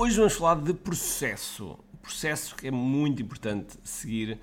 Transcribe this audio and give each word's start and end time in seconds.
Hoje 0.00 0.16
vamos 0.16 0.34
falar 0.34 0.54
de 0.54 0.72
processo. 0.72 1.76
Processo 2.00 2.54
que 2.54 2.68
é 2.68 2.70
muito 2.70 3.20
importante 3.20 3.76
seguir 3.82 4.38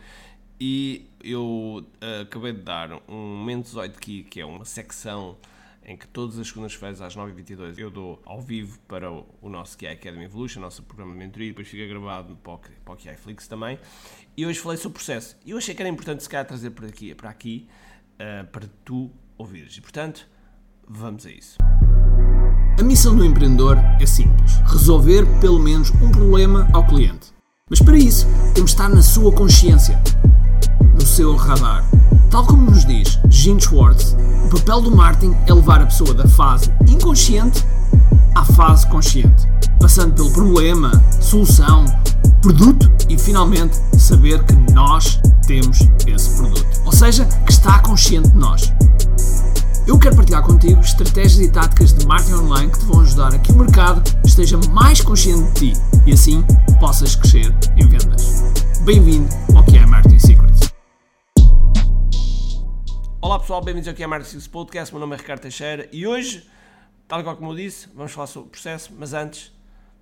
e 0.59 1.09
eu 1.23 1.81
uh, 1.81 2.21
acabei 2.23 2.51
de 2.51 2.59
dar 2.59 2.91
um 3.07 3.37
Momento 3.37 3.63
18 3.63 3.97
Key, 3.97 4.23
que 4.25 4.41
é 4.41 4.45
uma 4.45 4.65
secção 4.65 5.37
em 5.85 5.95
que 5.95 6.05
todas 6.09 6.37
as 6.37 6.49
segundas-feiras 6.49 6.99
às 6.99 7.15
9h22 7.15 7.79
eu 7.79 7.89
dou 7.89 8.21
ao 8.25 8.41
vivo 8.41 8.77
para 8.85 9.09
o, 9.09 9.25
o 9.41 9.47
nosso 9.47 9.77
QI 9.77 9.87
Academy 9.87 10.25
Evolution, 10.25 10.59
nosso 10.59 10.83
programa 10.83 11.13
de 11.13 11.19
mentoria, 11.19 11.47
e 11.47 11.51
depois 11.51 11.69
fica 11.69 11.87
gravado 11.87 12.35
para 12.35 12.51
o, 12.51 12.59
para 12.83 12.95
QI 12.97 13.15
Flix 13.15 13.47
também. 13.47 13.79
E 14.35 14.45
hoje 14.45 14.59
falei 14.59 14.77
sobre 14.77 14.89
o 14.89 14.95
processo. 14.95 15.37
E 15.45 15.51
eu 15.51 15.57
achei 15.57 15.73
que 15.73 15.81
era 15.81 15.87
importante 15.87 16.21
se 16.21 16.27
calhar 16.27 16.45
trazer 16.45 16.71
para 16.71 16.87
aqui, 16.87 17.15
para, 17.15 17.29
aqui, 17.29 17.69
uh, 18.15 18.45
para 18.47 18.67
tu 18.83 19.09
ouvires. 19.37 19.77
E 19.77 19.79
portanto, 19.79 20.27
vamos 20.85 21.25
a 21.25 21.31
isso. 21.31 21.57
A 22.77 22.83
missão 22.83 23.15
do 23.15 23.23
empreendedor 23.23 23.77
é 24.01 24.05
simples: 24.05 24.59
resolver 24.65 25.25
pelo 25.39 25.59
menos 25.59 25.91
um 26.01 26.09
problema 26.09 26.67
ao 26.73 26.85
cliente. 26.85 27.33
Mas 27.69 27.79
para 27.79 27.97
isso, 27.97 28.27
temos 28.53 28.71
de 28.71 28.75
estar 28.75 28.89
na 28.89 29.01
sua 29.01 29.31
consciência, 29.31 29.99
no 30.93 31.05
seu 31.05 31.35
radar. 31.35 31.85
Tal 32.29 32.45
como 32.45 32.69
nos 32.69 32.85
diz 32.85 33.17
Gene 33.29 33.61
Schwartz, 33.61 34.15
o 34.45 34.49
papel 34.49 34.81
do 34.81 34.95
marketing 34.95 35.35
é 35.47 35.53
levar 35.53 35.81
a 35.81 35.85
pessoa 35.85 36.13
da 36.13 36.27
fase 36.27 36.69
inconsciente 36.87 37.63
à 38.35 38.43
fase 38.43 38.85
consciente, 38.87 39.47
passando 39.79 40.13
pelo 40.13 40.31
problema, 40.31 40.91
solução, 41.21 41.85
produto 42.41 42.91
e 43.07 43.17
finalmente 43.17 43.79
saber 43.97 44.43
que 44.43 44.53
nós 44.73 45.19
temos 45.47 45.79
esse 46.05 46.35
produto. 46.35 46.65
Ou 46.85 46.91
seja, 46.91 47.25
que 47.25 47.51
está 47.51 47.79
consciente 47.79 48.29
de 48.29 48.37
nós. 48.37 48.73
Eu 49.87 49.99
quero 49.99 50.15
partilhar 50.15 50.41
contigo 50.43 50.81
estratégias 50.81 51.47
e 51.47 51.51
táticas 51.51 51.93
de 51.93 52.07
marketing 52.07 52.33
online 52.33 52.71
que 52.71 52.79
te 52.79 52.85
vão 52.85 53.01
ajudar 53.01 53.35
a 53.35 53.37
que 53.37 53.51
o 53.51 53.55
mercado 53.55 54.01
esteja 54.25 54.57
mais 54.71 54.99
consciente 54.99 55.43
de 55.51 55.73
ti 55.73 55.79
e 56.07 56.11
assim 56.11 56.43
possas 56.79 57.15
crescer 57.15 57.53
em 57.77 57.87
vendas. 57.87 58.41
Bem-vindo 58.83 59.29
ao 59.55 59.63
que 59.63 59.77
é 59.77 59.85
Marketing 59.85 60.17
Secrets. 60.17 60.73
Olá 63.21 63.37
pessoal, 63.37 63.63
bem-vindos 63.63 63.87
ao 63.87 63.93
que 63.93 64.01
é 64.01 64.07
Marketing 64.07 64.31
Secrets 64.31 64.47
Podcast. 64.47 64.91
Meu 64.91 64.99
nome 64.99 65.13
é 65.13 65.19
Ricardo 65.19 65.41
Teixeira 65.41 65.87
e 65.91 66.07
hoje, 66.07 66.49
tal 67.07 67.23
qual 67.23 67.35
como 67.35 67.51
eu 67.51 67.55
disse, 67.55 67.87
vamos 67.93 68.11
falar 68.11 68.25
sobre 68.25 68.47
o 68.47 68.51
processo, 68.51 68.91
mas 68.97 69.13
antes 69.13 69.51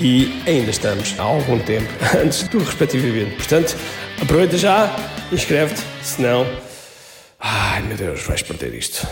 e 0.00 0.26
ainda 0.48 0.70
estamos 0.70 1.18
há 1.18 1.22
algum 1.22 1.58
tempo 1.64 1.86
antes 2.20 2.48
do 2.48 2.58
respectivo 2.58 3.06
evento. 3.06 3.36
Portanto, 3.36 3.76
aproveita 4.20 4.58
já, 4.58 4.94
inscreve-te, 5.32 5.80
senão. 6.02 6.44
Ai 7.38 7.82
meu 7.82 7.96
Deus, 7.96 8.22
vais 8.22 8.42
perder 8.42 8.74
isto. 8.74 9.06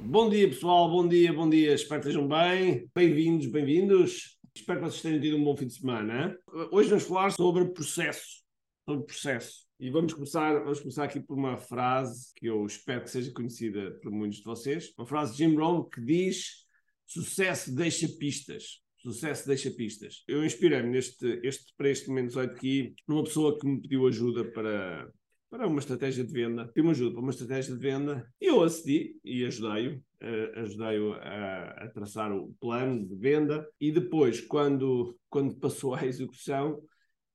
Bom 0.00 0.28
dia 0.28 0.48
pessoal, 0.48 0.90
bom 0.90 1.08
dia, 1.08 1.32
bom 1.32 1.48
dia, 1.48 1.74
espero 1.74 2.00
que 2.00 2.08
estejam 2.08 2.28
bem. 2.28 2.88
Bem-vindos, 2.94 3.46
bem-vindos. 3.46 4.38
Espero 4.54 4.80
que 4.80 4.86
vocês 4.86 5.02
tenham 5.02 5.20
tido 5.20 5.36
um 5.36 5.44
bom 5.44 5.56
fim 5.56 5.66
de 5.66 5.74
semana. 5.74 6.36
Hoje 6.70 6.88
vamos 6.88 7.04
falar 7.04 7.30
sobre 7.30 7.64
processo. 7.66 8.42
Sobre 8.88 9.06
processo. 9.06 9.66
E 9.78 9.90
vamos 9.90 10.12
começar, 10.14 10.58
vamos 10.60 10.80
começar 10.80 11.04
aqui 11.04 11.20
por 11.20 11.36
uma 11.36 11.56
frase 11.56 12.32
que 12.34 12.46
eu 12.46 12.64
espero 12.64 13.02
que 13.02 13.10
seja 13.10 13.32
conhecida 13.32 13.98
por 14.02 14.10
muitos 14.10 14.38
de 14.38 14.44
vocês. 14.44 14.92
Uma 14.98 15.06
frase 15.06 15.32
de 15.32 15.38
Jim 15.38 15.54
Rohn 15.54 15.84
que 15.84 16.00
diz: 16.00 16.66
Sucesso 17.06 17.74
deixa 17.74 18.08
pistas 18.18 18.85
sucesso 19.12 19.46
deixa 19.46 19.70
pistas. 19.70 20.24
Eu 20.26 20.44
inspirei-me 20.44 20.90
neste, 20.90 21.40
este, 21.42 21.72
para 21.76 21.88
este 21.88 22.08
momento 22.08 22.28
18 22.28 22.52
aqui 22.52 22.94
numa 23.06 23.24
pessoa 23.24 23.58
que 23.58 23.66
me 23.66 23.80
pediu 23.80 24.06
ajuda 24.06 24.44
para, 24.44 25.10
para 25.50 25.66
uma 25.66 25.78
estratégia 25.78 26.24
de 26.24 26.32
venda, 26.32 26.66
pediu-me 26.66 26.90
ajuda 26.90 27.12
para 27.12 27.20
uma 27.22 27.30
estratégia 27.30 27.74
de 27.74 27.80
venda 27.80 28.26
eu 28.40 28.62
acedi 28.62 29.16
e 29.24 29.44
ajudei-o, 29.44 29.96
uh, 29.96 30.60
ajudei-o 30.60 31.12
a, 31.14 31.84
a, 31.84 31.88
traçar 31.88 32.32
o 32.32 32.54
plano 32.60 33.06
de 33.06 33.14
venda. 33.14 33.68
E 33.80 33.92
depois, 33.92 34.40
quando, 34.40 35.16
quando 35.28 35.56
passou 35.56 35.94
à 35.94 36.04
execução, 36.04 36.82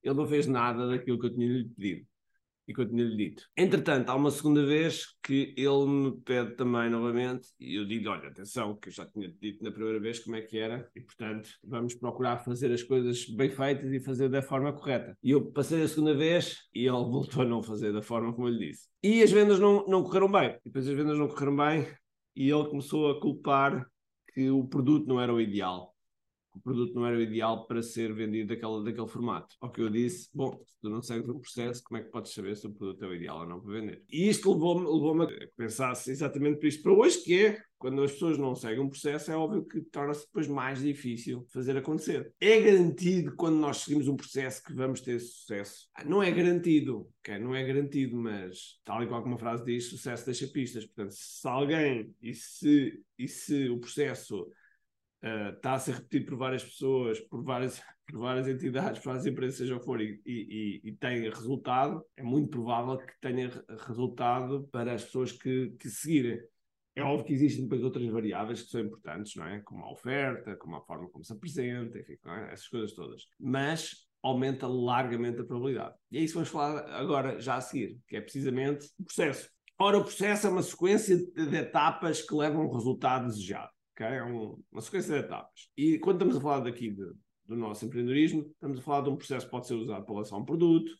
ele 0.04 0.16
não 0.16 0.28
fez 0.28 0.48
nada 0.48 0.88
daquilo 0.88 1.20
que 1.20 1.28
eu 1.28 1.34
tinha 1.34 1.48
lhe 1.48 1.70
pedido 1.70 2.11
e 2.68 2.74
que 2.74 2.82
eu 2.82 2.88
tinha-lhe 2.88 3.16
dito. 3.16 3.44
Entretanto, 3.58 4.10
há 4.10 4.16
uma 4.16 4.32
segunda 4.32 4.66
vez 4.66 5.06
que 5.24 5.54
ele 5.58 5.86
me 5.86 6.22
pede 6.22 6.56
também 6.56 6.90
novamente 6.90 7.50
e 7.60 7.76
eu 7.76 7.86
digo 7.86 8.10
olha, 8.10 8.30
atenção, 8.30 8.76
que 8.76 8.90
eu 8.90 8.94
já 8.94 9.06
tinha 9.06 9.30
dito 9.30 9.64
na 9.64 9.72
primeira 9.72 10.00
vez 10.00 10.20
como 10.20 10.36
é 10.36 10.42
que 10.42 10.58
era 10.58 10.90
e, 10.96 11.02
portanto, 11.02 11.50
vamos 11.64 11.96
procurar 11.96 12.38
fazer 12.40 12.72
as 12.72 12.84
coisas 12.84 13.26
bem 13.26 13.50
feitas 13.50 13.92
e 13.92 14.00
fazer 14.00 14.30
da 14.30 14.42
forma 14.42 14.74
correta. 14.74 15.18
E 15.24 15.32
eu 15.32 15.52
passei 15.52 15.82
a 15.82 15.88
segunda 15.88 16.14
vez 16.14 16.70
e 16.74 16.82
ele 16.82 16.92
voltou 16.92 17.44
a 17.44 17.46
não 17.46 17.62
fazer 17.62 17.92
da 17.92 18.02
forma 18.02 18.34
como 18.34 18.48
eu 18.48 18.54
lhe 18.54 18.70
disse. 18.70 18.88
E 19.04 19.22
as 19.22 19.32
vendas 19.32 19.60
não, 19.60 19.86
não 19.88 20.04
correram 20.04 20.32
bem. 20.32 20.52
E 20.52 20.62
depois 20.66 20.88
as 20.88 20.96
vendas 20.96 21.18
não 21.18 21.28
correram 21.28 21.56
bem 21.56 21.88
e 22.36 22.50
ele 22.50 22.70
começou 22.70 23.12
a 23.12 23.20
culpar 23.20 23.86
que 24.34 24.50
o 24.50 24.66
produto 24.66 25.08
não 25.08 25.20
era 25.20 25.34
o 25.34 25.42
ideal 25.42 25.91
o 26.54 26.60
produto 26.60 26.94
não 26.94 27.06
era 27.06 27.18
o 27.18 27.22
ideal 27.22 27.66
para 27.66 27.82
ser 27.82 28.14
vendido 28.14 28.50
daquele, 28.50 28.84
daquele 28.84 29.08
formato. 29.08 29.56
Ao 29.60 29.72
que 29.72 29.82
eu 29.82 29.90
disse, 29.90 30.30
bom, 30.34 30.60
se 30.66 30.76
tu 30.82 30.90
não 30.90 31.02
segues 31.02 31.30
o 31.30 31.40
processo, 31.40 31.84
como 31.84 32.00
é 32.00 32.04
que 32.04 32.12
podes 32.12 32.34
saber 32.34 32.56
se 32.56 32.68
o 32.68 32.74
produto 32.74 33.04
é 33.04 33.08
o 33.08 33.16
ideal 33.16 33.40
ou 33.40 33.48
não 33.48 33.62
para 33.62 33.74
vender? 33.74 34.04
E 34.10 34.28
isto 34.28 34.52
levou-me 34.52 34.86
levou 34.86 35.24
a 35.24 35.28
pensar 35.56 35.94
exatamente 36.08 36.60
por 36.60 36.68
isto 36.68 36.84
para 36.84 36.94
hoje, 36.94 37.24
que 37.24 37.46
é, 37.46 37.64
quando 37.78 38.04
as 38.04 38.12
pessoas 38.12 38.38
não 38.38 38.54
seguem 38.54 38.80
um 38.80 38.90
processo, 38.90 39.32
é 39.32 39.36
óbvio 39.36 39.66
que 39.66 39.82
torna-se 39.82 40.26
depois 40.26 40.48
mais 40.48 40.82
difícil 40.82 41.46
fazer 41.52 41.76
acontecer. 41.78 42.34
É 42.40 42.60
garantido, 42.60 43.36
quando 43.36 43.56
nós 43.56 43.78
seguimos 43.78 44.08
um 44.08 44.16
processo, 44.16 44.64
que 44.64 44.74
vamos 44.74 45.02
ter 45.02 45.20
sucesso? 45.20 45.90
Ah, 45.96 46.04
não 46.04 46.22
é 46.22 46.32
garantido, 46.32 47.10
okay? 47.20 47.40
não 47.40 47.56
é 47.56 47.64
garantido, 47.66 48.16
mas 48.16 48.80
tal 48.84 49.02
e 49.02 49.08
qual 49.08 49.24
como 49.24 49.36
a 49.36 49.40
frase 49.40 49.66
diz, 49.66 49.86
sucesso 49.86 50.26
deixa 50.26 50.48
pistas. 50.48 50.86
Portanto, 50.86 51.14
se 51.14 51.48
alguém, 51.48 52.14
e 52.22 52.34
se, 52.34 53.02
e 53.18 53.28
se 53.28 53.70
o 53.70 53.80
processo 53.80 54.48
uh, 55.24 55.56
está 55.56 55.74
a 55.74 55.80
ser 55.80 55.96
repetido 55.96 56.26
por 56.28 56.38
várias 56.38 56.64
pessoas, 56.64 57.20
por 57.20 57.44
várias, 57.44 57.82
por 58.08 58.20
várias 58.20 58.48
entidades, 58.48 59.00
por 59.00 59.10
várias 59.10 59.26
empresas, 59.26 59.58
seja 59.58 59.76
o 59.76 59.80
que 59.80 59.86
for, 59.86 60.02
e, 60.02 60.22
e, 60.26 60.82
e 60.84 60.92
tem 60.94 61.30
resultado, 61.30 62.04
é 62.16 62.24
muito 62.24 62.50
provável 62.50 62.98
que 62.98 63.14
tenha 63.20 63.50
resultado 63.88 64.68
para 64.72 64.94
as 64.94 65.04
pessoas 65.04 65.32
que, 65.32 65.72
que 65.80 65.90
seguirem. 65.90 66.40
É 66.94 67.04
óbvio 67.04 67.26
que 67.26 67.34
existem 67.34 67.64
depois 67.64 67.84
outras 67.84 68.06
variáveis 68.08 68.64
que 68.64 68.70
são 68.70 68.82
importantes, 68.82 69.36
não 69.36 69.48
é? 69.48 69.62
Como 69.62 69.86
a 69.86 69.92
oferta, 69.92 70.58
como 70.58 70.76
a 70.76 70.82
forma 70.82 71.10
como 71.10 71.24
se 71.24 71.32
apresenta, 71.32 71.98
enfim, 71.98 72.18
é? 72.26 72.52
essas 72.52 72.68
coisas 72.68 72.94
todas. 72.94 73.24
Mas 73.40 74.10
aumenta 74.22 74.68
largamente 74.68 75.42
a 75.42 75.46
probabilidade. 75.46 75.96
E 76.12 76.18
é 76.18 76.22
isso 76.22 76.34
que 76.34 76.40
vamos 76.40 76.50
falar 76.50 76.86
agora, 76.94 77.40
já 77.40 77.56
a 77.56 77.62
seguir, 77.62 78.00
que 78.08 78.18
é 78.18 78.22
precisamente 78.22 78.88
o 79.00 79.06
processo. 79.06 79.50
Ora, 79.80 79.98
o 79.98 80.04
processo 80.04 80.46
é 80.46 80.50
uma 80.50 80.62
sequência 80.62 81.18
de 81.18 81.56
etapas 81.56 82.22
que 82.22 82.36
levam 82.36 82.64
ao 82.64 82.74
resultado 82.74 83.28
desejado. 83.28 83.72
Okay? 84.02 84.18
É 84.18 84.24
um, 84.24 84.62
uma 84.72 84.82
sequência 84.82 85.14
de 85.14 85.26
etapas. 85.26 85.70
E 85.78 86.00
quando 86.00 86.16
estamos 86.16 86.38
a 86.38 86.42
falar 86.42 86.60
daqui 86.62 86.90
de, 86.90 87.06
do 87.46 87.56
nosso 87.56 87.86
empreendedorismo, 87.86 88.50
estamos 88.52 88.80
a 88.80 88.82
falar 88.82 89.02
de 89.02 89.10
um 89.10 89.16
processo 89.16 89.46
que 89.46 89.52
pode 89.52 89.68
ser 89.68 89.76
usado 89.76 90.06
para 90.06 90.16
lançar 90.16 90.38
um 90.38 90.46
produto, 90.46 90.92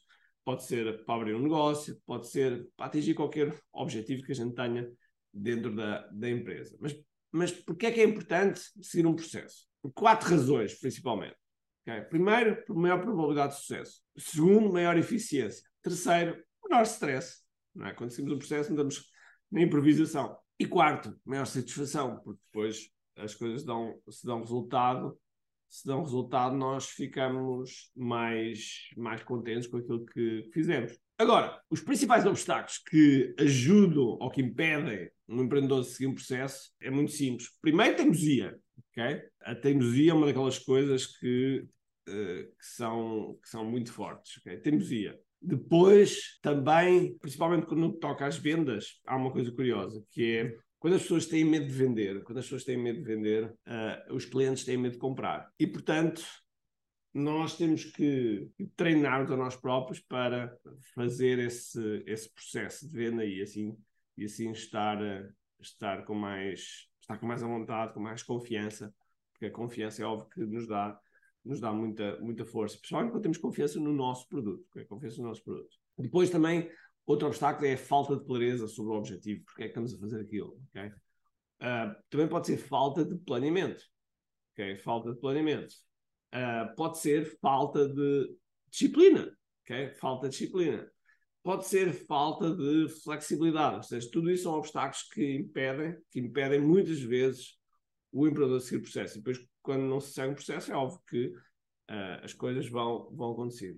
pode 0.46 0.64
ser 0.64 1.04
para 1.04 1.16
abrir 1.16 1.36
um 1.36 1.42
negócio, 1.42 2.00
pode 2.06 2.28
ser 2.30 2.68
para 2.78 2.86
atingir 2.86 3.16
qualquer 3.16 3.58
objetivo 3.74 4.24
que 4.24 4.32
a 4.32 4.36
gente 4.36 4.54
tenha 4.54 4.90
dentro 5.34 5.76
da, 5.76 6.08
da 6.08 6.30
empresa. 6.30 6.78
Mas, 6.80 6.96
mas 7.32 7.52
porquê 7.52 7.88
é 7.88 7.92
que 7.92 8.02
é 8.02 8.04
importante 8.04 8.62
seguir 8.82 9.08
um 9.08 9.16
processo? 9.16 9.68
Por 9.82 9.92
quatro 9.94 10.30
razões, 10.30 10.80
principalmente. 10.80 11.36
Okay? 11.82 12.02
Primeiro, 12.02 12.64
por 12.66 12.76
maior 12.76 13.02
probabilidade 13.02 13.54
de 13.54 13.62
sucesso. 13.62 14.02
Segundo, 14.18 14.72
maior 14.72 14.96
eficiência. 14.98 15.64
Terceiro, 15.82 16.38
menor 16.64 16.84
stress. 16.84 17.42
Não 17.74 17.88
é? 17.88 17.94
Quando 17.94 18.12
seguimos 18.12 18.36
um 18.36 18.38
processo, 18.38 18.70
não 18.70 18.76
estamos 18.76 19.12
na 19.52 19.62
improvisação. 19.62 20.38
E 20.62 20.66
quarto, 20.68 21.20
maior 21.26 21.46
satisfação, 21.46 22.20
porque 22.24 22.40
depois 22.46 22.88
as 23.18 23.34
coisas 23.34 23.64
dão, 23.64 24.00
se 24.08 24.24
dão 24.24 24.42
resultado 24.42 25.18
se 25.68 25.88
dão 25.88 26.04
resultado, 26.04 26.56
nós 26.56 26.90
ficamos 26.90 27.90
mais, 27.96 28.90
mais 28.98 29.24
contentes 29.24 29.68
com 29.68 29.78
aquilo 29.78 30.06
que 30.06 30.50
fizemos. 30.54 31.00
Agora, 31.18 31.60
os 31.70 31.82
principais 31.82 32.26
obstáculos 32.26 32.78
que 32.78 33.34
ajudam 33.40 34.18
ou 34.20 34.30
que 34.30 34.42
impedem 34.42 35.10
um 35.30 35.42
empreendedor 35.42 35.82
de 35.82 35.88
seguir 35.88 36.08
um 36.08 36.14
processo 36.14 36.72
é 36.82 36.92
muito 36.92 37.14
simples. 37.14 37.50
Primeiro, 37.62 37.96
teimosia. 37.96 38.60
Okay? 38.92 39.24
A 39.44 39.56
teimosia 39.56 40.12
é 40.12 40.14
uma 40.14 40.28
daquelas 40.28 40.60
coisas 40.60 41.08
que, 41.08 41.66
uh, 42.10 42.44
que, 42.44 42.66
são, 42.66 43.40
que 43.42 43.50
são 43.50 43.64
muito 43.64 43.94
fortes. 43.94 44.38
Okay? 44.40 44.58
Teimosia. 44.58 45.18
Depois, 45.42 46.40
também, 46.42 47.18
principalmente 47.18 47.66
quando 47.66 47.94
toca 47.94 48.28
às 48.28 48.38
vendas, 48.38 49.02
há 49.08 49.16
uma 49.16 49.32
coisa 49.32 49.52
curiosa, 49.52 50.04
que 50.12 50.38
é 50.38 50.56
quando 50.78 50.96
as 50.96 51.02
pessoas 51.04 51.26
têm 51.26 51.44
medo 51.44 51.68
de 51.68 51.74
vender, 51.74 52.24
quando 52.24 52.40
as 52.40 52.46
pessoas 52.46 52.64
têm 52.64 52.78
medo 52.78 53.00
de 53.00 53.06
vender, 53.06 53.46
uh, 53.46 54.14
os 54.16 54.26
clientes 54.26 54.64
têm 54.64 54.78
medo 54.78 54.94
de 54.94 54.98
comprar. 55.00 55.52
E, 55.60 55.68
portanto, 55.68 56.24
nós 57.14 57.58
temos 57.58 57.86
que 57.86 58.50
treinar-nos 58.76 59.32
a 59.32 59.38
nós 59.38 59.56
próprios 59.56 60.00
para 60.00 60.56
fazer 60.96 61.40
esse, 61.40 62.04
esse 62.06 62.32
processo 62.34 62.88
de 62.88 62.96
venda 62.96 63.26
e 63.26 63.42
assim, 63.42 63.78
e 64.18 64.26
assim 64.26 64.52
estar, 64.52 64.98
estar, 65.60 66.06
com 66.06 66.16
mais, 66.16 66.88
estar 67.02 67.18
com 67.18 67.26
mais 67.26 67.44
à 67.44 67.48
vontade, 67.48 67.94
com 67.94 68.00
mais 68.00 68.24
confiança, 68.24 68.94
porque 69.34 69.48
a 69.48 69.52
confiança 69.52 70.02
é 70.02 70.06
óbvio 70.06 70.30
que 70.30 70.40
nos 70.40 70.68
dá, 70.68 70.98
nos 71.44 71.60
dá 71.60 71.72
muita, 71.72 72.20
muita 72.20 72.46
força, 72.46 72.78
principalmente 72.78 73.12
quando 73.12 73.24
temos 73.24 73.38
confiança 73.38 73.80
no 73.80 73.94
nosso 73.94 74.28
produto, 74.28 74.66
okay? 74.70 74.86
confiança 74.86 75.22
no 75.22 75.28
nosso 75.30 75.44
produto. 75.44 75.76
Depois 75.98 76.30
também, 76.30 76.70
outro 77.06 77.28
obstáculo 77.28 77.68
é 77.68 77.74
a 77.74 77.78
falta 77.78 78.16
de 78.16 78.26
clareza 78.26 78.68
sobre 78.68 78.94
o 78.94 78.98
objetivo, 78.98 79.44
porque 79.46 79.64
é 79.64 79.66
que 79.66 79.72
estamos 79.72 79.94
a 79.94 80.00
fazer 80.00 80.22
aquilo. 80.22 80.60
Okay? 80.70 80.88
Uh, 81.62 81.96
também 82.10 82.28
pode 82.28 82.48
ser 82.48 82.58
falta 82.58 83.06
de 83.06 83.16
planeamento. 83.18 83.84
Okay? 84.54 84.78
Falta 84.78 85.14
de 85.14 85.20
planeamento 85.20 85.74
Uh, 86.34 86.74
pode 86.78 86.98
ser 87.00 87.26
falta 87.42 87.90
de 87.90 88.34
disciplina, 88.70 89.38
falta 90.00 90.30
de 90.30 90.38
disciplina. 90.38 90.90
Pode 91.44 91.68
ser 91.68 91.92
falta 91.92 92.56
de 92.56 92.88
flexibilidade, 93.04 93.76
ou 93.78 93.84
seja, 93.84 94.10
tudo 94.10 94.32
isso 94.32 94.44
são 94.44 94.54
obstáculos 94.54 95.04
que 95.10 95.36
impedem, 95.36 95.98
que 96.10 96.20
impedem 96.22 96.62
muitas 96.62 97.02
vezes 97.02 97.58
o 98.12 98.28
empreendedor 98.28 98.60
de 98.60 98.66
seguir 98.66 98.78
o 98.78 98.82
processo. 98.82 99.16
E 99.16 99.22
depois, 99.22 99.40
quando 99.62 99.84
não 99.84 100.00
se 100.00 100.14
segue 100.14 100.32
um 100.32 100.36
processo, 100.36 100.72
é 100.72 100.76
óbvio 100.76 101.00
que 101.08 101.28
uh, 101.28 102.24
as 102.24 102.34
coisas 102.34 102.68
vão, 102.70 103.10
vão 103.12 103.32
acontecer. 103.32 103.78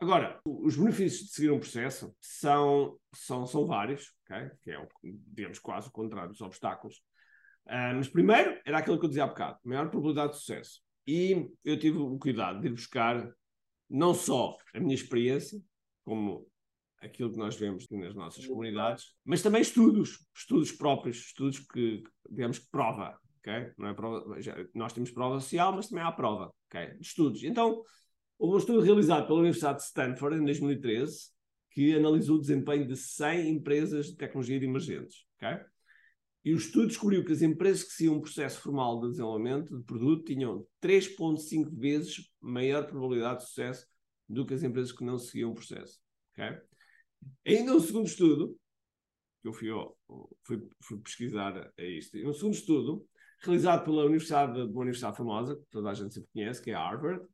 Agora, 0.00 0.40
os 0.44 0.76
benefícios 0.76 1.28
de 1.28 1.34
seguir 1.34 1.50
um 1.50 1.58
processo 1.58 2.14
são, 2.20 2.98
são, 3.14 3.46
são 3.46 3.66
vários, 3.66 4.12
okay? 4.24 4.50
que 4.62 4.70
é, 4.70 4.88
digamos, 5.02 5.58
quase 5.58 5.88
o 5.88 5.92
contrário 5.92 6.30
dos 6.30 6.40
obstáculos. 6.40 6.96
Uh, 7.66 7.96
mas 7.96 8.08
primeiro, 8.08 8.60
era 8.64 8.78
aquilo 8.78 8.98
que 8.98 9.04
eu 9.04 9.08
dizia 9.08 9.24
há 9.24 9.28
bocado, 9.28 9.58
maior 9.64 9.88
probabilidade 9.88 10.32
de 10.32 10.38
sucesso. 10.38 10.82
E 11.06 11.48
eu 11.64 11.78
tive 11.78 11.98
o 11.98 12.18
cuidado 12.18 12.60
de 12.60 12.68
ir 12.68 12.70
buscar 12.70 13.30
não 13.88 14.14
só 14.14 14.56
a 14.74 14.80
minha 14.80 14.94
experiência, 14.94 15.60
como 16.04 16.46
aquilo 17.00 17.30
que 17.30 17.38
nós 17.38 17.56
vemos 17.56 17.86
nas 17.90 18.14
nossas 18.14 18.46
comunidades, 18.46 19.14
mas 19.24 19.42
também 19.42 19.60
estudos, 19.60 20.26
estudos 20.34 20.72
próprios, 20.72 21.18
estudos 21.18 21.58
que, 21.60 22.02
digamos 22.28 22.58
que 22.58 22.70
prova, 22.70 23.18
Não 23.78 23.88
é 23.88 23.94
prova, 23.94 24.40
já, 24.40 24.56
nós 24.74 24.92
temos 24.92 25.10
prova 25.10 25.40
social, 25.40 25.74
mas 25.74 25.88
também 25.88 26.04
há 26.04 26.12
prova? 26.12 26.52
De 26.96 27.06
estudos. 27.06 27.42
Então, 27.42 27.82
houve 28.38 28.56
um 28.56 28.58
estudo 28.58 28.80
realizado 28.80 29.26
pela 29.26 29.40
Universidade 29.40 29.78
de 29.78 29.84
Stanford 29.84 30.38
em 30.38 30.44
2013 30.44 31.34
que 31.70 31.94
analisou 31.94 32.36
o 32.36 32.40
desempenho 32.40 32.86
de 32.86 32.96
100 32.96 33.50
empresas 33.50 34.06
de 34.06 34.16
tecnologia 34.16 34.58
de 34.58 34.64
emergentes? 34.64 35.26
E 36.44 36.52
o 36.52 36.56
estudo 36.56 36.88
descobriu 36.88 37.24
que 37.24 37.32
as 37.32 37.42
empresas 37.42 37.84
que 37.84 37.92
seguiam 37.92 38.16
um 38.16 38.20
processo 38.20 38.60
formal 38.60 39.00
de 39.00 39.10
desenvolvimento 39.10 39.76
de 39.76 39.84
produto 39.84 40.24
tinham 40.24 40.66
3,5 40.80 41.70
vezes 41.74 42.30
maior 42.40 42.86
probabilidade 42.86 43.40
de 43.40 43.46
sucesso 43.48 43.86
do 44.28 44.44
que 44.46 44.54
as 44.54 44.62
empresas 44.62 44.92
que 44.92 45.04
não 45.04 45.18
seguiam 45.18 45.50
um 45.50 45.54
processo. 45.54 46.00
Okay? 46.32 46.58
Ainda 47.46 47.74
um 47.74 47.80
segundo 47.80 48.06
estudo, 48.06 48.56
que 49.42 49.48
eu 49.48 49.52
fui, 49.52 49.68
fui, 50.44 50.68
fui 50.82 50.98
pesquisar 50.98 51.72
a 51.76 51.82
isto, 51.82 52.16
um 52.18 52.32
segundo 52.32 52.54
estudo, 52.54 53.06
realizado 53.44 53.84
pela 53.84 54.04
Universidade, 54.04 54.60
uma 54.60 54.80
universidade 54.80 55.16
famosa, 55.16 55.56
que 55.56 55.66
toda 55.70 55.90
a 55.90 55.94
gente 55.94 56.14
sempre 56.14 56.30
conhece, 56.32 56.62
que 56.62 56.70
é 56.70 56.74
Harvard, 56.74 57.24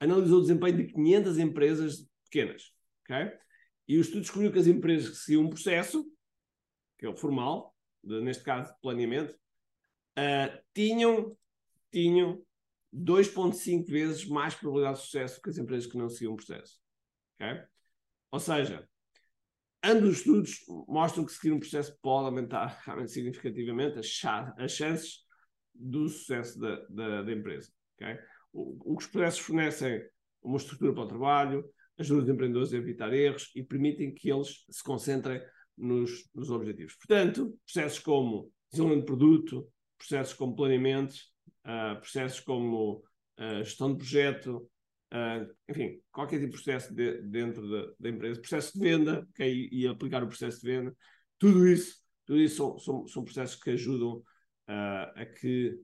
analisou 0.00 0.38
o 0.38 0.42
desempenho 0.42 0.76
de 0.76 0.92
500 0.92 1.38
empresas 1.38 2.08
pequenas. 2.24 2.72
Okay? 3.04 3.32
E 3.86 3.98
o 3.98 4.00
estudo 4.00 4.20
descobriu 4.22 4.52
que 4.52 4.58
as 4.58 4.66
empresas 4.66 5.10
que 5.10 5.16
seguiam 5.16 5.44
um 5.44 5.50
processo, 5.50 6.04
que 6.98 7.06
é 7.06 7.08
o 7.08 7.16
formal, 7.16 7.74
de, 8.02 8.20
neste 8.20 8.42
caso 8.42 8.74
planeamento, 8.82 9.34
uh, 10.18 10.62
tinham, 10.74 11.36
tinham 11.90 12.42
2,5 12.92 13.86
vezes 13.86 14.26
mais 14.26 14.54
probabilidade 14.54 14.98
de 14.98 15.04
sucesso 15.04 15.40
que 15.40 15.50
as 15.50 15.58
empresas 15.58 15.90
que 15.90 15.96
não 15.96 16.08
seguiam 16.08 16.34
o 16.34 16.36
processo. 16.36 16.80
Okay? 17.36 17.62
Ou 18.30 18.40
seja, 18.40 18.88
ambos 19.84 20.10
os 20.10 20.18
estudos 20.18 20.64
mostram 20.88 21.24
que 21.24 21.32
seguir 21.32 21.52
um 21.52 21.60
processo 21.60 21.96
pode 22.00 22.26
aumentar 22.26 22.80
realmente 22.84 23.12
significativamente 23.12 23.98
as 23.98 24.72
chances 24.72 25.21
do 25.74 26.08
sucesso 26.08 26.58
da, 26.58 26.76
da, 26.88 27.22
da 27.22 27.32
empresa. 27.32 27.70
Okay? 27.96 28.18
O, 28.52 28.96
os 28.96 29.06
processos 29.06 29.40
fornecem 29.40 30.02
uma 30.42 30.56
estrutura 30.56 30.92
para 30.92 31.04
o 31.04 31.08
trabalho, 31.08 31.64
ajudam 31.98 32.24
os 32.24 32.30
empreendedores 32.30 32.72
a 32.72 32.76
evitar 32.76 33.12
erros 33.12 33.50
e 33.54 33.62
permitem 33.62 34.12
que 34.12 34.30
eles 34.30 34.64
se 34.70 34.82
concentrem 34.82 35.40
nos, 35.76 36.28
nos 36.34 36.50
objetivos. 36.50 36.94
Portanto, 36.96 37.56
processos 37.64 37.98
como 37.98 38.52
desenvolvimento 38.70 39.04
de 39.04 39.06
produto, 39.06 39.68
processos 39.96 40.34
como 40.34 40.56
planeamento, 40.56 41.14
uh, 41.64 42.00
processos 42.00 42.40
como 42.40 43.02
uh, 43.38 43.64
gestão 43.64 43.92
de 43.92 43.98
projeto, 43.98 44.68
uh, 45.12 45.54
enfim, 45.68 46.00
qualquer 46.10 46.40
tipo 46.40 46.50
de 46.50 46.62
processo 46.62 46.94
de, 46.94 47.22
dentro 47.22 47.68
da, 47.70 47.92
da, 47.98 48.08
empresa, 48.08 48.40
processo 48.40 48.72
de 48.74 48.80
venda, 48.80 49.26
okay, 49.30 49.68
e 49.70 49.86
aplicar 49.86 50.22
o 50.22 50.28
processo 50.28 50.60
de 50.60 50.66
venda, 50.66 50.96
tudo 51.38 51.66
isso, 51.68 51.96
tudo 52.26 52.40
isso 52.40 52.56
são, 52.56 52.78
são, 52.78 53.06
são 53.06 53.24
processos 53.24 53.56
que 53.56 53.70
ajudam 53.70 54.22
a 55.14 55.26
que 55.26 55.78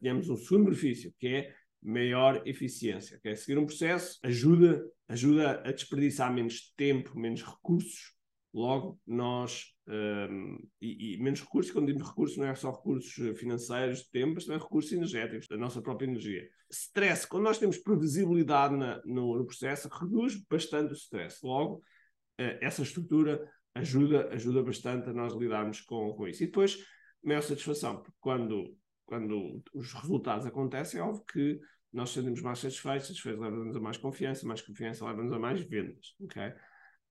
tenhamos 0.00 0.28
um 0.28 0.36
segundo 0.36 0.64
benefício, 0.64 1.14
que 1.18 1.28
é 1.28 1.54
maior 1.82 2.42
eficiência. 2.46 3.18
Okay? 3.18 3.36
Seguir 3.36 3.58
um 3.58 3.66
processo 3.66 4.18
ajuda, 4.22 4.84
ajuda 5.08 5.62
a 5.64 5.72
desperdiçar 5.72 6.32
menos 6.32 6.72
tempo, 6.76 7.18
menos 7.18 7.42
recursos 7.42 8.14
Logo, 8.52 8.98
nós, 9.06 9.66
um, 9.86 10.58
e, 10.80 11.14
e, 11.14 11.22
menos 11.22 11.40
recursos, 11.40 11.70
quando 11.70 11.86
digo 11.86 12.04
recursos, 12.04 12.36
não 12.36 12.46
é 12.46 12.54
só 12.56 12.72
recursos 12.72 13.38
financeiros, 13.38 14.00
de 14.00 14.10
tempo, 14.10 14.34
mas 14.34 14.44
também 14.44 14.60
recursos 14.60 14.90
energéticos, 14.92 15.46
da 15.46 15.56
nossa 15.56 15.80
própria 15.80 16.06
energia. 16.06 16.48
Stress, 16.68 17.28
quando 17.28 17.44
nós 17.44 17.58
temos 17.58 17.78
previsibilidade 17.78 18.76
na, 18.76 19.00
no, 19.04 19.38
no, 19.38 19.46
processo, 19.46 19.88
reduz 19.88 20.34
bastante 20.48 20.92
o 20.92 20.96
stress. 20.96 21.38
Logo, 21.44 21.76
uh, 21.76 22.58
essa 22.60 22.82
estrutura 22.82 23.48
ajuda, 23.72 24.28
ajuda 24.32 24.64
bastante 24.64 25.08
a 25.08 25.12
nós 25.12 25.32
lidarmos 25.32 25.80
com, 25.82 26.12
com 26.14 26.26
isso. 26.26 26.42
E 26.42 26.46
depois, 26.46 26.76
maior 27.22 27.42
satisfação, 27.42 28.02
porque 28.02 28.16
quando, 28.20 28.76
quando 29.06 29.62
os 29.74 29.92
resultados 29.92 30.46
acontecem, 30.46 31.00
é 31.00 31.02
óbvio 31.02 31.24
que 31.24 31.60
nós 31.92 32.10
sentimos 32.10 32.40
mais 32.40 32.58
satisfeitos, 32.58 33.08
satisfeitos 33.08 33.40
leva-nos 33.40 33.76
a 33.76 33.80
mais 33.80 33.96
confiança, 33.96 34.46
mais 34.46 34.62
confiança 34.62 35.04
leva-nos 35.04 35.32
a 35.32 35.38
mais 35.38 35.60
vendas, 35.62 36.14
ok? 36.20 36.52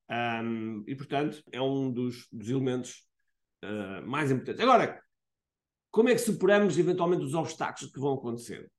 Um, 0.10 0.84
e, 0.88 0.96
portanto, 0.96 1.44
é 1.52 1.62
um 1.62 1.92
dos, 1.92 2.28
dos 2.32 2.50
elementos 2.50 3.08
uh, 3.64 4.06
mais 4.08 4.32
importantes. 4.32 4.62
Agora, 4.62 5.02
como 5.92 6.10
é 6.10 6.14
que 6.14 6.20
superamos 6.20 6.78
eventualmente 6.78 7.24
os 7.24 7.34
obstáculos 7.34 7.92
que 7.92 8.00
vão 8.00 8.14
acontecer? 8.14 8.72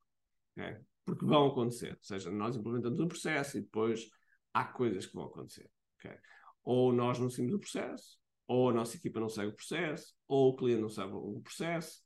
Okay? 0.56 0.78
Porque 1.04 1.24
vão 1.24 1.46
acontecer. 1.46 1.92
Ou 1.92 2.02
seja, 2.02 2.30
nós 2.30 2.56
implementamos 2.56 2.98
um 2.98 3.08
processo 3.08 3.58
e 3.58 3.60
depois 3.60 4.08
há 4.52 4.64
coisas 4.64 5.06
que 5.06 5.14
vão 5.14 5.26
acontecer. 5.26 5.70
Okay? 5.98 6.16
Ou 6.64 6.92
nós 6.92 7.18
não 7.18 7.30
seguimos 7.30 7.54
o 7.54 7.60
processo, 7.60 8.18
ou 8.50 8.68
a 8.68 8.72
nossa 8.72 8.96
equipa 8.96 9.20
não 9.20 9.28
segue 9.28 9.50
o 9.50 9.54
processo, 9.54 10.12
ou 10.26 10.48
o 10.48 10.56
cliente 10.56 10.82
não 10.82 10.88
segue 10.88 11.12
o 11.12 11.40
processo. 11.40 12.00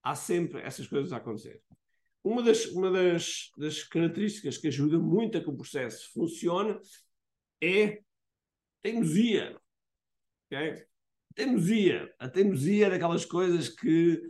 Há 0.00 0.14
sempre 0.14 0.60
essas 0.60 0.86
coisas 0.86 1.12
a 1.12 1.16
acontecer. 1.16 1.60
Uma 2.22 2.40
das, 2.40 2.66
uma 2.66 2.88
das, 2.88 3.50
das 3.56 3.82
características 3.82 4.58
que 4.58 4.68
ajuda 4.68 4.96
muito 4.96 5.36
a 5.36 5.40
que 5.40 5.50
o 5.50 5.56
processo 5.56 6.08
funcione 6.12 6.78
é 7.60 8.00
teimosia. 8.80 9.58
Okay? 10.46 10.86
Teimosia. 11.34 12.14
A 12.16 12.28
teimosia 12.28 12.86
é 12.86 12.90
daquelas 12.90 13.24
coisas 13.24 13.68
que, 13.68 14.22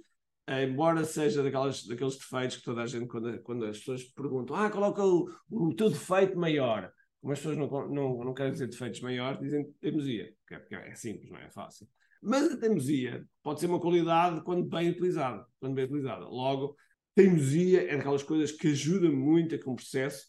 eh, 0.46 0.64
embora 0.64 1.04
seja 1.04 1.42
daquelas, 1.42 1.86
daqueles 1.86 2.16
defeitos 2.16 2.56
que 2.56 2.64
toda 2.64 2.82
a 2.82 2.86
gente, 2.86 3.08
quando, 3.08 3.42
quando 3.42 3.66
as 3.66 3.76
pessoas 3.76 4.04
perguntam, 4.04 4.56
ah, 4.56 4.70
qual 4.70 4.84
é 4.84 5.02
o, 5.02 5.28
o 5.50 5.74
teu 5.74 5.90
defeito 5.90 6.34
maior? 6.38 6.90
Como 7.22 7.32
as 7.32 7.38
pessoas 7.38 7.56
não, 7.56 7.68
não, 7.88 8.24
não 8.24 8.34
querem 8.34 8.52
dizer 8.52 8.66
defeitos 8.66 9.00
maiores, 9.00 9.40
dizem 9.40 9.72
teimosia. 9.80 10.34
Porque 10.44 10.74
é 10.74 10.94
simples, 10.94 11.30
não 11.30 11.38
é? 11.38 11.46
é 11.46 11.50
fácil. 11.50 11.88
Mas 12.20 12.52
a 12.52 12.56
teimosia 12.56 13.24
pode 13.44 13.60
ser 13.60 13.66
uma 13.66 13.80
qualidade 13.80 14.42
quando 14.42 14.68
bem 14.68 14.90
utilizada. 14.90 15.46
Quando 15.60 15.74
bem 15.74 15.84
utilizada. 15.84 16.24
Logo, 16.24 16.76
teimosia 17.14 17.88
é 17.88 17.96
daquelas 17.96 18.24
coisas 18.24 18.50
que 18.50 18.68
ajudam 18.68 19.12
muito 19.12 19.54
a 19.54 19.58
que 19.58 19.70
um 19.70 19.76
processo 19.76 20.26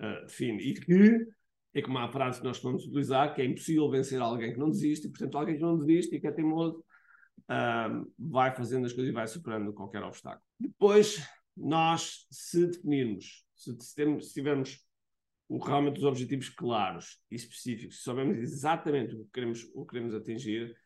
uh, 0.00 0.26
define 0.26 0.62
e 0.62 0.74
que 0.74 1.26
é 1.74 1.82
como 1.82 1.98
a 1.98 2.08
frase 2.08 2.40
que 2.40 2.46
nós 2.46 2.60
vamos 2.60 2.84
utilizar, 2.84 3.34
que 3.34 3.42
é 3.42 3.44
impossível 3.44 3.90
vencer 3.90 4.20
alguém 4.20 4.52
que 4.52 4.58
não 4.58 4.70
desiste, 4.70 5.06
e 5.06 5.10
portanto 5.10 5.36
alguém 5.36 5.56
que 5.56 5.62
não 5.62 5.76
desiste 5.76 6.14
e 6.14 6.20
que 6.20 6.26
é 6.26 6.32
teimoso 6.32 6.84
uh, 7.50 8.12
vai 8.16 8.54
fazendo 8.54 8.86
as 8.86 8.92
coisas 8.92 9.10
e 9.10 9.14
vai 9.14 9.26
superando 9.26 9.72
qualquer 9.72 10.02
obstáculo. 10.04 10.42
Depois, 10.58 11.20
nós, 11.56 12.26
se 12.30 12.66
definirmos, 12.66 13.44
se, 13.56 13.76
se, 13.80 14.20
se 14.20 14.34
tivermos 14.34 14.87
o, 15.48 15.58
realmente 15.58 15.98
os 15.98 16.04
objetivos 16.04 16.48
claros 16.50 17.18
e 17.30 17.36
específicos, 17.36 17.96
se 17.96 18.02
soubermos 18.02 18.38
exatamente 18.38 19.14
o 19.14 19.24
que 19.24 19.30
queremos, 19.32 19.64
o 19.74 19.84
que 19.84 19.92
queremos 19.92 20.14
atingir, 20.14 20.76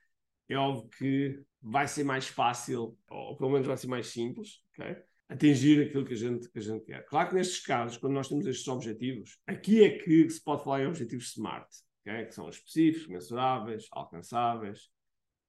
é 0.48 0.56
óbvio 0.56 0.88
que 0.90 1.42
vai 1.60 1.88
ser 1.88 2.04
mais 2.04 2.28
fácil, 2.28 2.96
ou 3.08 3.36
pelo 3.36 3.50
menos 3.50 3.66
vai 3.66 3.76
ser 3.76 3.88
mais 3.88 4.08
simples, 4.08 4.62
okay? 4.72 4.96
atingir 5.28 5.82
aquilo 5.82 6.04
que 6.04 6.12
a, 6.12 6.16
gente, 6.16 6.48
que 6.48 6.58
a 6.58 6.62
gente 6.62 6.84
quer. 6.84 7.04
Claro 7.06 7.30
que 7.30 7.34
nestes 7.34 7.64
casos, 7.64 7.96
quando 7.96 8.12
nós 8.12 8.28
temos 8.28 8.46
estes 8.46 8.68
objetivos, 8.68 9.38
aqui 9.46 9.82
é 9.82 9.98
que 9.98 10.28
se 10.28 10.42
pode 10.42 10.62
falar 10.62 10.82
em 10.82 10.86
objetivos 10.86 11.32
SMART, 11.32 11.68
okay? 12.02 12.26
que 12.26 12.34
são 12.34 12.48
específicos, 12.48 13.08
mensuráveis, 13.08 13.86
alcançáveis, 13.90 14.90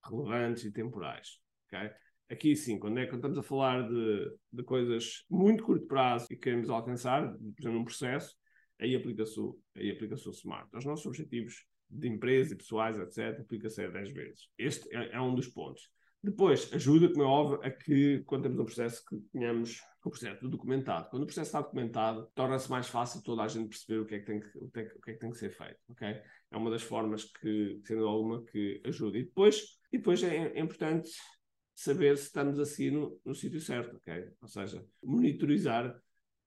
relevantes 0.05 0.63
e 0.63 0.71
temporais. 0.71 1.39
Okay? 1.67 1.91
Aqui 2.29 2.55
sim, 2.55 2.79
quando, 2.79 2.99
é, 2.99 3.05
quando 3.05 3.17
estamos 3.17 3.37
a 3.37 3.43
falar 3.43 3.87
de, 3.87 4.31
de 4.51 4.63
coisas 4.63 5.25
muito 5.29 5.63
curto 5.63 5.85
prazo 5.85 6.27
e 6.31 6.37
queremos 6.37 6.69
alcançar, 6.69 7.31
por 7.31 7.61
exemplo, 7.61 7.79
um 7.79 7.85
processo, 7.85 8.35
aí 8.79 8.95
aplica-se 8.95 9.39
o, 9.39 9.59
aplica 9.75 10.15
o 10.15 10.33
SMART. 10.33 10.69
Os 10.73 10.85
nossos 10.85 11.05
objetivos 11.05 11.65
de 11.89 12.07
empresa 12.07 12.53
e 12.53 12.57
pessoais, 12.57 12.97
etc., 12.97 13.41
aplica-se 13.41 13.83
a 13.83 13.89
10 13.89 14.13
vezes. 14.13 14.49
Este 14.57 14.93
é, 14.95 15.11
é, 15.13 15.21
um 15.21 15.35
dos 15.35 15.47
pontos. 15.47 15.89
Depois, 16.21 16.71
ajuda, 16.73 17.09
como 17.09 17.23
é 17.23 17.27
óbvio, 17.27 17.59
a 17.63 17.69
que, 17.69 18.23
quando 18.25 18.43
temos 18.43 18.59
um 18.59 18.65
processo, 18.65 19.03
que 19.05 19.17
tenhamos 19.31 19.81
o 20.05 20.09
processo 20.09 20.47
documentado. 20.47 21.09
Quando 21.09 21.23
o 21.23 21.25
processo 21.25 21.49
está 21.49 21.61
documentado, 21.61 22.29
torna-se 22.33 22.69
mais 22.69 22.87
fácil 22.87 23.21
toda 23.21 23.43
a 23.43 23.47
gente 23.47 23.69
perceber 23.69 23.99
o 23.99 24.05
que 24.05 24.15
é 24.15 24.19
que 24.19 24.25
tem 24.25 24.39
que, 24.39 24.57
o 24.57 24.69
que, 24.69 24.79
é 24.79 24.85
que, 24.85 25.11
é 25.11 25.13
tem 25.15 25.31
que 25.31 25.37
ser 25.37 25.49
feito, 25.49 25.79
ok? 25.89 26.07
É 26.07 26.57
uma 26.57 26.69
das 26.69 26.81
formas 26.81 27.25
que, 27.25 27.81
sendo 27.85 28.07
alguma, 28.07 28.43
que 28.45 28.81
ajuda. 28.85 29.17
E 29.17 29.23
depois, 29.23 29.79
e 29.91 29.97
depois 29.97 30.23
é, 30.23 30.47
é 30.57 30.59
importante 30.59 31.09
saber 31.73 32.17
se 32.17 32.25
estamos 32.25 32.59
assim 32.59 32.91
no, 32.91 33.19
no 33.25 33.33
sítio 33.33 33.59
certo, 33.59 33.95
ok? 33.97 34.29
Ou 34.41 34.47
seja, 34.47 34.85
monitorizar 35.03 35.97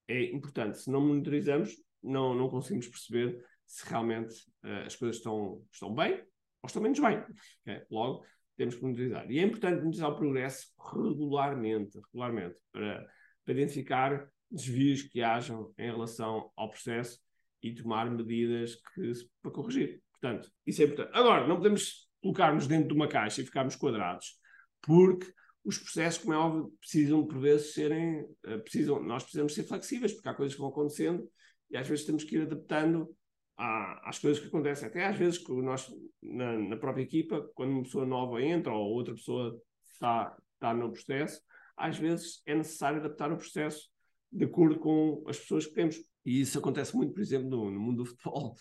é 0.08 0.24
importante. 0.24 0.78
Se 0.78 0.90
não 0.90 1.00
monitorizamos, 1.00 1.76
não, 2.06 2.34
não 2.34 2.48
conseguimos 2.48 2.88
perceber 2.88 3.44
se 3.66 3.88
realmente 3.88 4.34
uh, 4.64 4.86
as 4.86 4.94
coisas 4.94 5.16
estão, 5.16 5.62
estão 5.72 5.94
bem 5.94 6.14
ou 6.62 6.66
estão 6.66 6.82
menos 6.82 6.98
bem. 6.98 7.22
Okay? 7.62 7.84
Logo, 7.90 8.24
temos 8.56 8.74
que 8.74 8.82
monitorizar. 8.82 9.30
E 9.30 9.38
é 9.38 9.42
importante 9.42 9.78
monitorizar 9.78 10.10
o 10.10 10.16
progresso 10.16 10.68
regularmente, 10.94 11.98
regularmente 12.06 12.60
para, 12.72 13.06
para 13.44 13.54
identificar 13.54 14.28
desvios 14.50 15.02
que 15.02 15.22
hajam 15.22 15.72
em 15.76 15.90
relação 15.90 16.50
ao 16.56 16.70
processo 16.70 17.18
e 17.62 17.74
tomar 17.74 18.10
medidas 18.10 18.76
que, 18.94 19.12
para 19.42 19.50
corrigir. 19.50 20.00
Portanto, 20.12 20.50
isso 20.64 20.82
é 20.82 20.84
importante. 20.84 21.10
Agora, 21.16 21.46
não 21.46 21.56
podemos 21.56 22.08
colocar-nos 22.22 22.66
dentro 22.66 22.88
de 22.88 22.94
uma 22.94 23.08
caixa 23.08 23.42
e 23.42 23.44
ficarmos 23.44 23.76
quadrados 23.76 24.38
porque 24.82 25.26
os 25.64 25.78
processos, 25.78 26.22
como 26.22 26.32
é 26.32 26.36
óbvio, 26.36 26.72
precisam 26.78 27.26
por 27.26 27.40
vezes 27.40 27.74
serem, 27.74 28.22
uh, 28.46 28.60
precisam, 28.62 29.02
nós 29.02 29.24
precisamos 29.24 29.52
ser 29.52 29.64
flexíveis, 29.64 30.12
porque 30.12 30.28
há 30.28 30.34
coisas 30.34 30.54
que 30.54 30.60
vão 30.60 30.70
acontecendo 30.70 31.28
e 31.70 31.76
às 31.76 31.88
vezes 31.88 32.04
temos 32.04 32.24
que 32.24 32.36
ir 32.36 32.42
adaptando 32.42 33.14
à, 33.56 34.08
às 34.08 34.18
coisas 34.18 34.40
que 34.40 34.48
acontecem. 34.48 34.88
Até 34.88 35.06
às 35.06 35.16
vezes 35.16 35.38
que 35.38 35.52
nós, 35.52 35.92
na, 36.22 36.58
na, 36.58 36.76
própria 36.76 37.02
equipa, 37.02 37.48
quando 37.54 37.72
uma 37.72 37.82
pessoa 37.82 38.06
nova 38.06 38.42
entra 38.42 38.72
ou 38.72 38.92
outra 38.92 39.14
pessoa 39.14 39.60
está, 39.84 40.36
está 40.54 40.74
no 40.74 40.92
processo, 40.92 41.40
às 41.76 41.98
vezes 41.98 42.42
é 42.46 42.54
necessário 42.54 43.00
adaptar 43.00 43.32
o 43.32 43.36
processo 43.36 43.88
de 44.30 44.44
acordo 44.44 44.78
com 44.78 45.24
as 45.26 45.38
pessoas 45.38 45.66
que 45.66 45.74
temos. 45.74 45.96
E 46.24 46.40
isso 46.40 46.58
acontece 46.58 46.96
muito, 46.96 47.12
por 47.12 47.20
exemplo, 47.20 47.48
no, 47.48 47.70
no 47.70 47.80
mundo 47.80 47.98
do 47.98 48.06
futebol, 48.06 48.54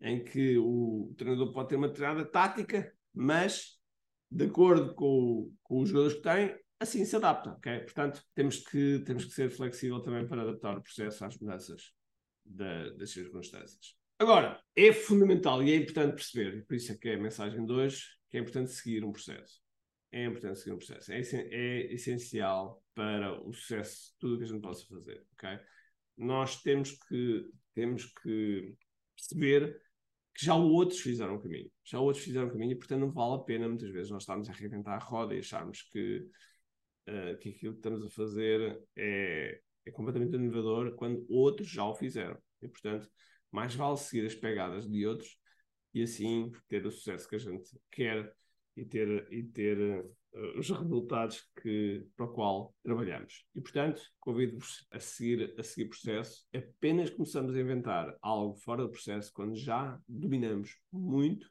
em 0.00 0.22
que 0.22 0.58
o 0.58 1.14
treinador 1.16 1.52
pode 1.52 1.68
ter 1.68 1.76
uma 1.76 1.88
determinada 1.88 2.24
tática, 2.24 2.92
mas 3.14 3.78
de 4.30 4.46
acordo 4.46 4.94
com, 4.94 5.52
com 5.62 5.82
os 5.82 5.88
jogadores 5.90 6.16
que 6.16 6.22
tem, 6.22 6.56
assim 6.80 7.04
se 7.04 7.14
adapta, 7.14 7.50
ok? 7.52 7.80
Portanto, 7.80 8.24
temos 8.34 8.58
que, 8.58 9.00
temos 9.06 9.24
que 9.24 9.32
ser 9.32 9.50
flexível 9.50 10.00
também 10.00 10.26
para 10.26 10.42
adaptar 10.42 10.76
o 10.76 10.82
processo 10.82 11.24
às 11.24 11.38
mudanças 11.38 11.92
da, 12.52 12.90
das 12.90 13.10
circunstâncias. 13.10 13.96
Agora, 14.18 14.62
é 14.76 14.92
fundamental 14.92 15.62
e 15.62 15.72
é 15.72 15.76
importante 15.76 16.14
perceber, 16.14 16.64
por 16.64 16.76
isso 16.76 16.92
é 16.92 16.96
que 16.96 17.08
é 17.08 17.14
a 17.14 17.18
mensagem 17.18 17.64
de 17.66 17.72
hoje, 17.72 18.04
que 18.30 18.36
é 18.36 18.40
importante 18.40 18.70
seguir 18.70 19.04
um 19.04 19.12
processo. 19.12 19.60
É 20.12 20.24
importante 20.24 20.58
seguir 20.58 20.72
um 20.72 20.78
processo. 20.78 21.12
É, 21.12 21.20
é 21.20 21.92
essencial 21.92 22.82
para 22.94 23.40
o 23.42 23.52
sucesso 23.52 24.12
de 24.12 24.18
tudo 24.18 24.34
o 24.34 24.38
que 24.38 24.44
a 24.44 24.46
gente 24.46 24.60
possa 24.60 24.86
fazer, 24.86 25.24
ok? 25.32 25.58
Nós 26.16 26.62
temos 26.62 26.92
que, 26.92 27.50
temos 27.74 28.04
que 28.04 28.74
perceber 29.16 29.80
que 30.34 30.44
já 30.46 30.54
outros 30.54 31.00
fizeram 31.00 31.34
o 31.34 31.42
caminho. 31.42 31.70
Já 31.84 31.98
outros 31.98 32.24
fizeram 32.24 32.48
o 32.48 32.50
caminho 32.50 32.72
e, 32.72 32.76
portanto, 32.76 33.00
não 33.00 33.10
vale 33.10 33.34
a 33.34 33.44
pena 33.44 33.68
muitas 33.68 33.90
vezes 33.90 34.10
nós 34.10 34.22
estarmos 34.22 34.48
a 34.48 34.52
reinventar 34.52 34.94
a 34.94 35.04
roda 35.04 35.34
e 35.34 35.38
acharmos 35.38 35.82
que, 35.82 36.18
uh, 37.08 37.36
que 37.38 37.50
aquilo 37.50 37.72
que 37.72 37.78
estamos 37.80 38.04
a 38.04 38.10
fazer 38.10 38.80
é, 38.96 39.60
é 39.86 39.90
completamente 39.90 40.34
inovador 40.34 40.94
quando 40.94 41.24
outros 41.28 41.68
já 41.68 41.84
o 41.84 41.94
fizeram. 41.94 42.38
E, 42.60 42.68
portanto, 42.68 43.08
mais 43.50 43.74
vale 43.74 43.96
seguir 43.96 44.26
as 44.26 44.34
pegadas 44.34 44.88
de 44.88 45.06
outros 45.06 45.36
e 45.94 46.02
assim 46.02 46.50
ter 46.68 46.86
o 46.86 46.90
sucesso 46.90 47.28
que 47.28 47.36
a 47.36 47.38
gente 47.38 47.70
quer 47.90 48.34
e 48.76 48.84
ter, 48.84 49.28
e 49.30 49.42
ter 49.42 49.78
uh, 49.78 50.58
os 50.58 50.70
resultados 50.70 51.46
que, 51.60 52.06
para 52.16 52.26
o 52.26 52.32
qual 52.32 52.74
trabalhamos. 52.82 53.44
E, 53.54 53.60
portanto, 53.60 54.02
convido-vos 54.18 54.86
a 54.90 54.98
seguir, 54.98 55.54
a 55.58 55.62
seguir 55.62 55.88
processo. 55.88 56.46
Apenas 56.54 57.10
começamos 57.10 57.54
a 57.54 57.60
inventar 57.60 58.16
algo 58.22 58.54
fora 58.56 58.82
do 58.82 58.90
processo 58.90 59.30
quando 59.32 59.54
já 59.54 59.98
dominamos 60.08 60.76
muito 60.90 61.50